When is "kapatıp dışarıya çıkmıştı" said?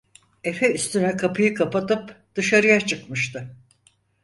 1.55-3.55